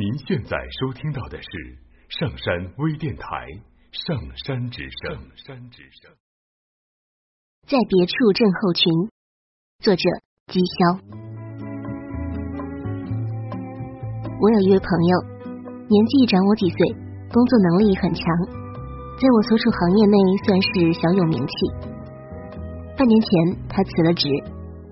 [0.00, 1.48] 您现在收听到的是
[2.08, 3.22] 上山微电台
[3.92, 5.12] 《上山之声》。
[5.44, 6.08] 上山之声，
[7.68, 8.88] 在别处症候群，
[9.84, 10.00] 作者
[10.48, 10.96] 姬潇。
[14.40, 15.12] 我有一位朋友，
[15.84, 16.80] 年纪长我几岁，
[17.28, 18.24] 工作能力很强，
[19.20, 20.16] 在我所处行业内
[20.48, 21.52] 算是小有名气。
[22.96, 24.32] 半年前，他辞了职，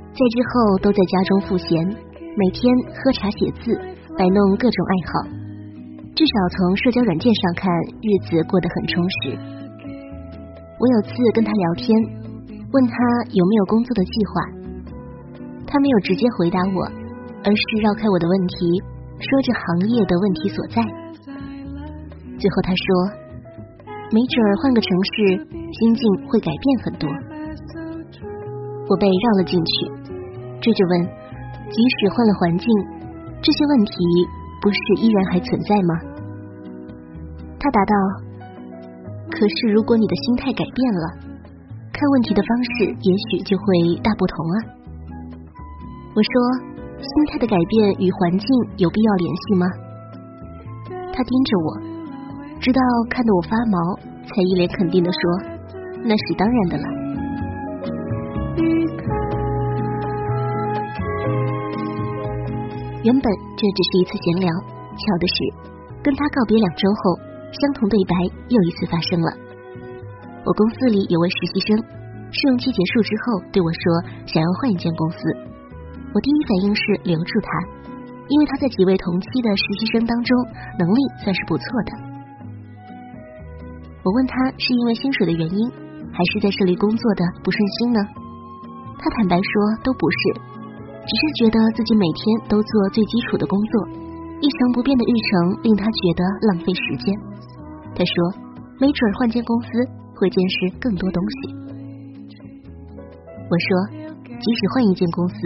[0.00, 1.76] 在之后都在家中赋闲，
[2.16, 3.92] 每天喝茶写字。
[4.16, 5.26] 摆弄各种爱好，
[6.14, 7.66] 至少从社交软件上看，
[7.98, 9.34] 日子过得很充实。
[10.78, 11.90] 我有次跟他聊天，
[12.70, 12.94] 问他
[13.34, 14.32] 有没有工作的计划，
[15.66, 16.86] 他没有直接回答我，
[17.42, 18.54] 而是绕开我的问题，
[19.18, 20.78] 说着行业的问题所在。
[22.38, 22.86] 最后他说，
[24.14, 25.42] 没准换个城市，
[25.74, 27.10] 心境会改变很多。
[28.86, 29.90] 我被绕了进去，
[30.62, 31.02] 追着问，
[31.66, 32.68] 即使换了环境。
[33.44, 33.92] 这些问题
[34.62, 35.92] 不是依然还存在吗？
[37.60, 37.92] 他答道
[39.28, 41.06] ：“可是如果你的心态改变了，
[41.92, 43.64] 看问题的方式也许就会
[44.02, 44.56] 大不同啊。”
[46.16, 46.32] 我说
[46.96, 49.66] ：“心态的改变与环境有必要联系吗？”
[51.12, 51.76] 他盯着我，
[52.60, 53.76] 直到看得我发毛，
[54.24, 55.20] 才一脸肯定的说
[56.02, 56.84] ：“那是当然的了。”
[63.04, 65.36] 原本这只是一次闲聊，巧的是，
[66.00, 67.20] 跟他告别两周后，
[67.52, 68.16] 相同对白
[68.48, 69.28] 又一次发生了。
[70.40, 71.76] 我公司里有位实习生，
[72.32, 73.84] 试用期结束之后对我说
[74.24, 75.20] 想要换一间公司。
[76.16, 77.48] 我第一反应是留住他，
[78.32, 80.32] 因为他在几位同期的实习生当中
[80.80, 81.92] 能力算是不错的。
[84.00, 85.60] 我问他是因为薪水的原因，
[86.08, 88.00] 还是在这里工作的不顺心呢？
[88.96, 89.52] 他坦白说
[89.84, 90.53] 都不是。
[91.04, 93.88] 只是觉得自己每天都做最基础的工作，
[94.40, 97.12] 一成不变的日程令他觉得浪费时间。
[97.94, 98.14] 他说
[98.80, 99.68] ：“没准换间公司
[100.16, 101.36] 会见识更多东西。”
[103.44, 103.68] 我说
[104.24, 105.36] ：“即使换一间公司，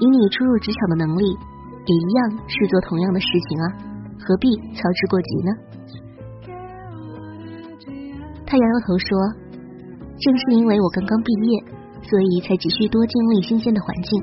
[0.00, 3.66] 以你初入职场的能力，也一样是做同样的事情啊，
[4.20, 5.50] 何必操之过急呢？”
[8.44, 9.08] 他摇摇头说
[10.20, 11.64] ：“正是因为我刚刚毕业，
[12.02, 14.22] 所以才急需多经历新鲜的环境。”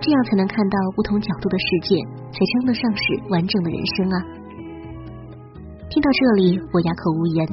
[0.00, 1.96] 这样才能看到不同角度的世界，
[2.30, 4.16] 才称得上是完整的人生啊！
[5.90, 7.46] 听到这里，我哑口无言，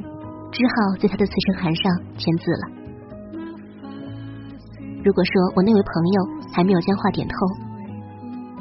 [0.51, 2.63] 只好在他的辞呈函上签字了。
[5.03, 6.17] 如果说我那位朋友
[6.53, 7.33] 还没有将话点透，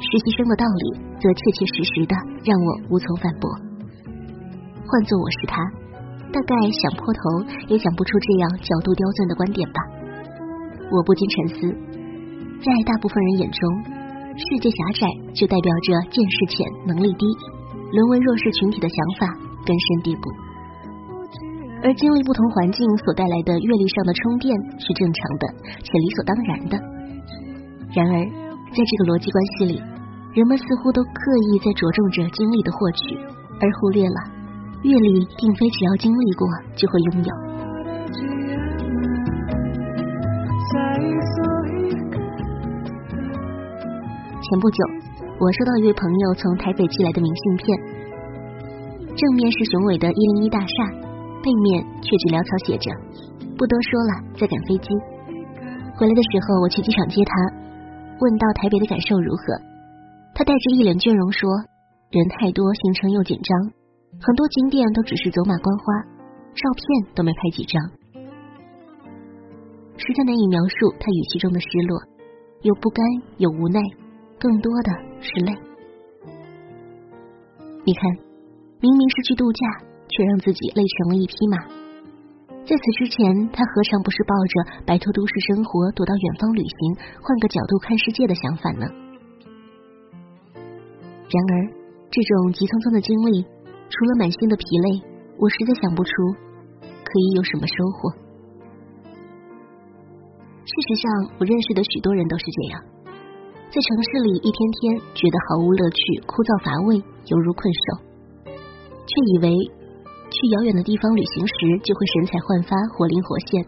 [0.01, 3.49] 实习生的道理则切切实实的让我无从反驳。
[4.85, 5.61] 换做我是他，
[6.33, 7.21] 大概想破头
[7.69, 9.79] 也想不出这样角度刁钻的观点吧。
[10.89, 11.94] 我不禁沉思。
[12.63, 13.59] 在大部分人眼中，
[14.37, 17.25] 世界狭窄就代表着见识浅、能力低，
[17.91, 19.27] 沦为弱势群体的想法
[19.65, 20.21] 根深蒂固。
[21.83, 25.47] 而经历不同环境所带来的阅历上的充电是正常的
[25.83, 26.73] 且理所当然的。
[27.93, 28.25] 然而，
[28.73, 29.77] 在这个逻辑关系里，
[30.33, 31.11] 人们似乎都刻
[31.53, 33.15] 意在着重着经历的获取，
[33.61, 34.19] 而忽略了
[34.81, 37.29] 阅历并非只要经历过就会拥有。
[44.45, 44.77] 前不久，
[45.41, 47.65] 我收到一位朋友从台北寄来的明信片，
[49.17, 50.85] 正面是雄伟的一零一大厦，
[51.41, 52.93] 背面却只潦草写着
[53.57, 54.93] “不多说了，在赶飞机”。
[55.97, 57.33] 回来的时候，我去机场接他，
[58.21, 59.57] 问到台北的感受如何，
[60.37, 61.49] 他带着一脸倦容说
[62.13, 63.49] ：“人太多，行程又紧张，
[64.21, 65.85] 很多景点都只是走马观花，
[66.53, 67.81] 照片都没拍几张。”
[69.97, 71.97] 实在难以描述他语气中的失落，
[72.61, 73.01] 有不甘，
[73.41, 73.81] 有无奈。
[74.39, 74.91] 更多的
[75.21, 75.53] 是累。
[77.85, 78.01] 你看，
[78.81, 79.59] 明明是去度假，
[80.09, 81.57] 却让自己累成了一匹马。
[82.65, 88.87] 在此之前，他何尝不是抱着摆脱都市生活、躲到远方旅行、换个角度看世界的想法呢？
[91.29, 91.53] 然而，
[92.09, 93.45] 这种急匆匆的经历，
[93.89, 95.05] 除了满心的疲累，
[95.37, 96.09] 我实在想不出
[96.81, 98.09] 可以有什么收获。
[100.65, 102.94] 事实上，我认识的许多人都是这样。
[103.75, 106.95] 在城市里一天天觉得毫无乐趣、枯燥乏味，
[107.27, 108.07] 犹如困兽，
[109.03, 109.51] 却以为
[110.31, 113.59] 去遥远的地方旅行时就会神采焕发、活灵活现。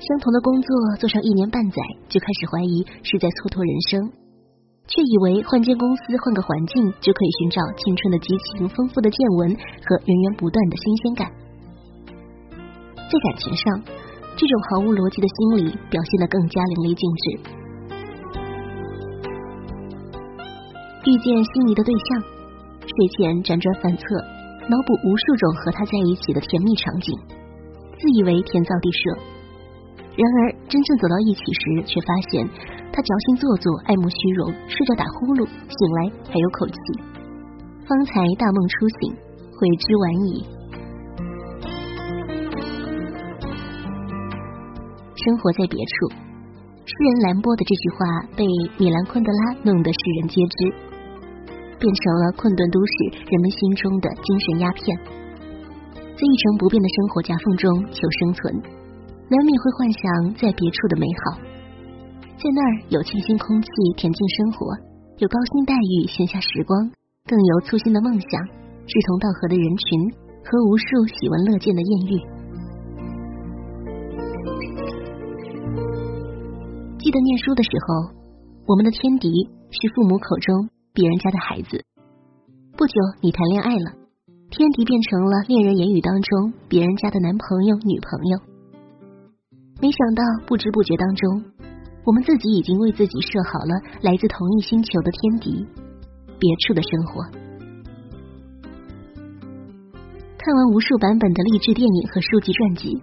[0.00, 4.08] 相同的工作做上一年半载，就开始怀疑是在蹉跎人生，
[4.88, 11.28] 却以为换间公司、换个环境就可以寻找青春的激情、丰富的见闻和源源不断的新鲜感。
[13.04, 13.84] 在感情上，
[14.32, 17.65] 这种毫无逻辑的心理表现得更加淋漓尽致。
[21.06, 22.18] 遇见心仪的对象，
[22.82, 24.02] 睡前辗转反侧，
[24.66, 27.14] 脑补无数种和他在一起的甜蜜场景，
[27.94, 29.14] 自以为天造地设。
[30.18, 32.42] 然而真正走到一起时，却发现
[32.90, 36.76] 他矫情做作，爱慕虚荣，睡着打呼噜，醒来还有口气。
[37.86, 39.14] 方才大梦初醒，
[39.54, 40.42] 悔之晚矣。
[45.14, 46.10] 生活在别处，
[46.82, 48.42] 诗人兰波的这句话被
[48.74, 50.74] 米兰昆德拉弄得世人皆知，
[51.78, 52.92] 变成了困顿都市
[53.28, 54.96] 人们心中的精神鸦片。
[56.16, 58.54] 在一成不变的生活夹缝中求生存，
[59.28, 61.38] 难免会幻想在别处的美好，
[62.36, 64.72] 在那儿有清新空气、恬静生活，
[65.18, 66.90] 有高薪待遇、闲暇时光，
[67.28, 68.30] 更有粗心的梦想、
[68.86, 70.26] 志同道合的人群。
[70.48, 72.22] 和无数喜闻乐见的艳遇。
[77.02, 78.14] 记得念书的时候，
[78.68, 79.26] 我们的天敌
[79.74, 81.84] 是父母口中别人家的孩子。
[82.72, 83.92] 不久，你谈恋爱了，
[84.48, 88.40] 天敌变成了恋人言语当中别人家的男朋友、女朋友。
[89.76, 91.44] 没想到，不知不觉当中，
[92.06, 95.66] 我们自己已经为自己设好了来自同一星球的天敌——
[96.40, 97.20] 别处的生活。
[100.40, 102.96] 看完无数版本的励志电影和书籍传记，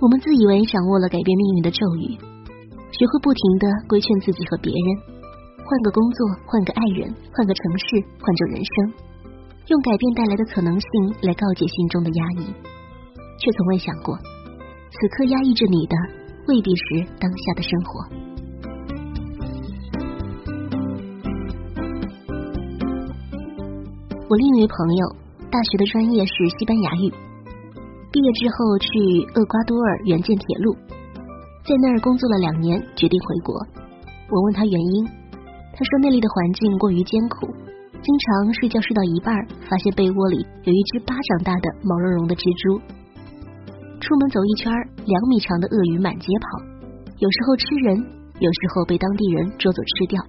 [0.00, 2.18] 我们自以为掌握了改变命运的咒语。
[2.90, 5.11] 学会不停的规劝自己和别人，
[5.72, 8.92] 换个工作，换个爱人，换个城市，换种人生，
[9.68, 10.88] 用改变带来的可能性
[11.22, 12.44] 来告诫心中的压抑，
[13.40, 15.96] 却从未想过，此刻压抑着你的
[16.46, 18.04] 未必是当下的生活。
[24.28, 25.16] 我另一位朋友，
[25.50, 27.08] 大学的专业是西班牙语，
[28.12, 28.88] 毕业之后去
[29.40, 30.76] 厄瓜多尔援建铁路。
[31.64, 33.56] 在那儿工作了两年，决定回国。
[34.28, 35.08] 我问他原因，
[35.72, 37.48] 他说那里的环境过于艰苦，
[38.02, 39.34] 经常睡觉睡到一半，
[39.68, 42.78] 发现被窝里有一只巴掌大的毛茸茸的蜘蛛。
[43.98, 44.68] 出门走一圈，
[45.08, 46.60] 两米长的鳄鱼满街跑，
[47.16, 47.96] 有时候吃人，
[48.38, 50.20] 有时候被当地人捉走吃掉。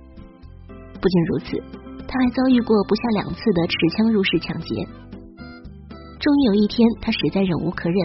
[1.02, 1.60] 不仅如此，
[2.08, 4.88] 他还遭遇过不下两次的持枪入室抢劫。
[6.24, 8.00] 终于有一天，他实在忍无可忍，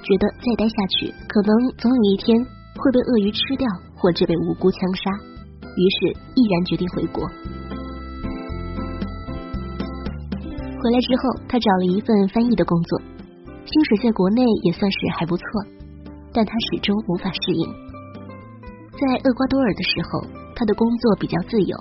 [0.00, 2.40] 觉得再待下去，可能总有一天。
[2.80, 5.10] 会被鳄鱼吃掉，或者被无辜枪杀，
[5.80, 7.24] 于是毅然决定回国。
[10.76, 13.00] 回来之后，他找了一份翻译的工作，
[13.64, 15.44] 薪水在国内也算是还不错，
[16.34, 17.64] 但他始终无法适应。
[18.92, 20.20] 在厄瓜多尔的时候，
[20.54, 21.76] 他的工作比较自由，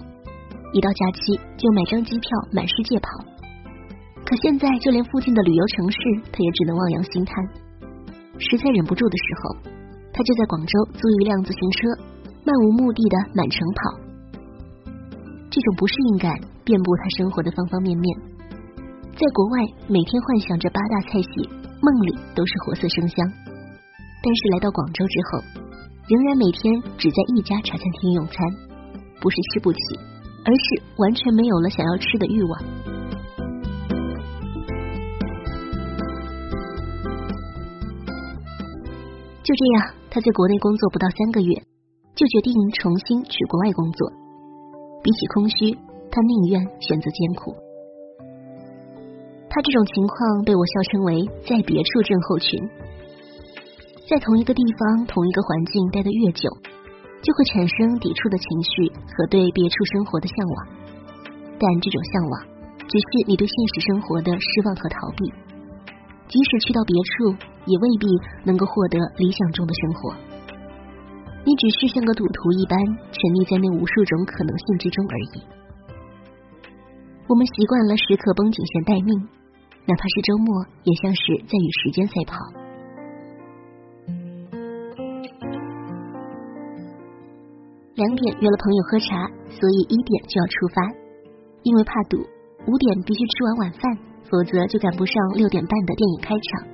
[0.71, 3.07] 一到假期就买张机票满世界跑。
[4.23, 5.97] 可现在，就连附近的旅游城市，
[6.31, 7.35] 他也只能望洋兴叹。
[8.37, 9.75] 实在忍不住的时候。
[10.11, 11.87] 他就在广州租一辆自行车，
[12.45, 13.99] 漫无目的的满城跑。
[15.49, 16.33] 这种不适应感
[16.63, 18.05] 遍布他生活的方方面面。
[19.13, 21.49] 在国外，每天幻想着八大菜系，
[21.81, 23.27] 梦里都是活色生香；
[24.23, 25.43] 但是来到广州之后，
[26.07, 28.35] 仍然每天只在一家茶餐厅用餐，
[29.19, 29.79] 不是吃不起，
[30.45, 32.63] 而是完全没有了想要吃的欲望。
[39.43, 39.99] 就这样。
[40.11, 41.53] 他在国内工作不到三个月，
[42.19, 44.11] 就决定重新去国外工作。
[44.99, 45.71] 比起空虚，
[46.11, 47.55] 他宁愿选择艰苦。
[49.47, 52.59] 他这种情况被我笑称为“在别处症候群”。
[54.11, 56.51] 在同一个地方、同一个环境待得越久，
[57.23, 60.67] 就会产生抵触的情绪和对别处生活的向往。
[61.55, 62.43] 但这种向往，
[62.83, 65.31] 只是你对现实生活的失望和逃避。
[66.27, 67.47] 即使去到别处。
[67.65, 68.07] 也未必
[68.45, 70.15] 能够获得理想中的生活，
[71.45, 72.75] 你只是像个赌徒一般
[73.11, 75.35] 沉溺在那无数种可能性之中而已。
[77.29, 79.13] 我们习惯了时刻绷紧弦待命，
[79.85, 82.33] 哪怕是周末，也像是在与时间赛跑。
[87.95, 90.77] 两点约了朋友喝茶，所以一点就要出发，
[91.63, 92.17] 因为怕堵，
[92.67, 93.81] 五点必须吃完晚饭，
[94.29, 96.67] 否则就赶不上六点半的电影开场。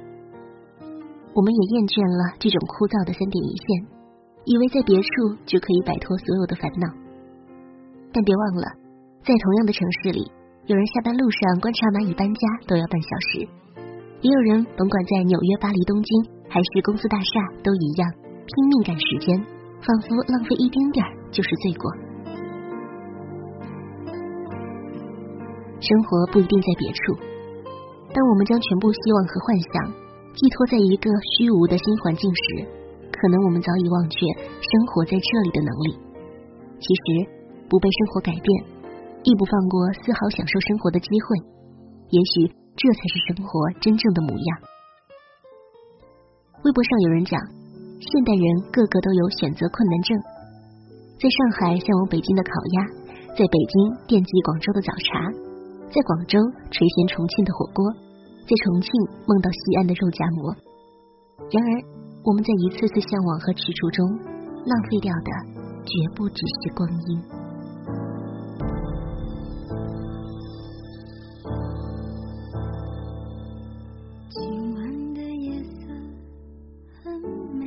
[1.34, 3.95] 我们也厌倦了这种枯燥的三点一线，
[4.46, 5.10] 以为在别处
[5.46, 6.86] 就可以摆脱所有的烦恼。
[8.14, 8.68] 但别忘了，
[9.26, 10.22] 在同样的城市里，
[10.66, 13.44] 有人下班路上观察蚂蚁搬家都要半小时，
[14.22, 16.10] 也有人甭管在纽约、巴黎、东京
[16.48, 17.34] 还是公司大厦
[17.66, 18.06] 都一样
[18.46, 19.34] 拼命赶时间，
[19.82, 21.90] 仿佛浪费一丁点儿就是罪过。
[25.82, 27.18] 生活不一定在别处，
[28.14, 30.06] 当我们将全部希望和幻想。
[30.36, 32.68] 寄托在一个虚无的新环境时，
[33.16, 34.18] 可能我们早已忘却
[34.60, 35.90] 生活在这里的能力。
[36.80, 37.04] 其实
[37.70, 38.48] 不被生活改变
[39.24, 41.56] 亦不放过丝毫享受生活的机会。
[42.12, 44.50] 也许这才是生活真正的模样。
[46.64, 47.40] 微博上有人讲
[48.00, 50.10] 现代人个个都有选择困难症。
[51.16, 52.78] 在上海向往北京的烤鸭
[53.34, 55.32] 在北京惦记广州的早茶
[55.90, 56.38] 在广州
[56.70, 57.82] 垂涎重庆的火锅
[58.44, 58.92] 在重庆
[59.26, 60.54] 梦到西安的肉夹馍。
[61.50, 61.72] 然而
[62.26, 64.02] 我们在一次次向往和踟蹰中
[64.66, 65.30] 浪费掉的
[65.86, 67.22] 绝不只是光阴。
[74.28, 74.42] 今
[74.74, 75.86] 晚的夜色
[77.04, 77.14] 很
[77.54, 77.62] 美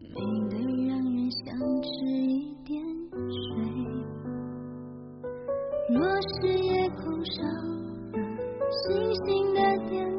[0.00, 0.16] 美
[0.48, 0.56] 得
[0.88, 1.52] 让人想
[1.84, 2.80] 吃一点
[3.28, 3.60] 水。
[5.92, 6.00] 若
[6.40, 7.44] 是夜空上
[8.10, 8.16] 的
[8.72, 9.60] 星星的
[9.90, 10.11] 点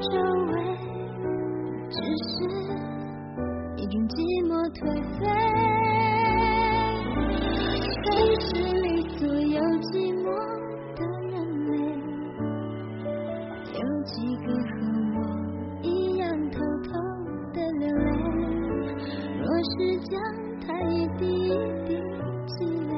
[0.00, 0.16] 周
[0.46, 0.52] 围
[1.90, 2.32] 只是
[3.76, 4.16] 一种寂
[4.48, 4.80] 寞颓
[5.18, 5.20] 废。
[8.00, 8.08] 城
[8.40, 8.48] 市
[8.80, 8.86] 里
[9.18, 9.60] 所有
[9.92, 10.24] 寂寞
[10.96, 11.36] 的人
[11.68, 11.72] 类，
[13.74, 14.72] 有几个和
[15.12, 15.18] 我
[15.82, 16.56] 一样偷
[16.88, 16.90] 偷
[17.52, 18.08] 的流泪？
[19.36, 19.76] 若是
[20.08, 20.12] 将
[20.66, 21.52] 它一滴一
[21.86, 21.88] 滴
[22.46, 22.90] 积累，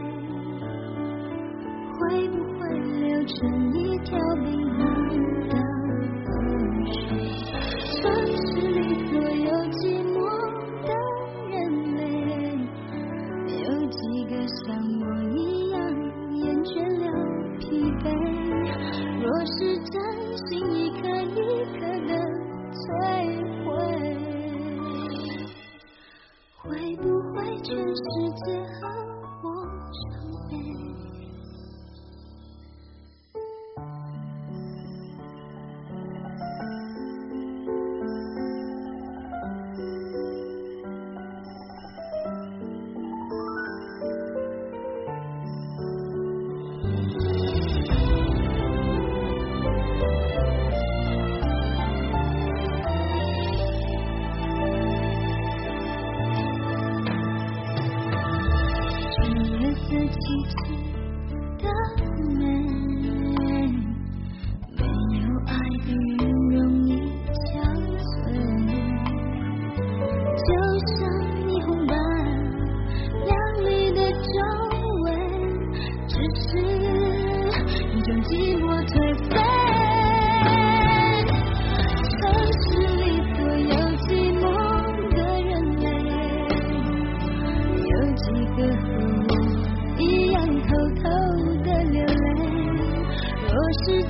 [1.98, 3.34] 会不会流成
[3.74, 4.16] 一条？
[59.92, 60.16] 的栖
[60.48, 60.56] 息
[61.58, 62.11] 的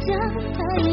[0.07, 0.19] 想
[0.53, 0.92] 她也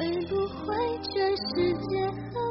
[0.00, 0.74] 会不会
[1.12, 2.49] 全世界和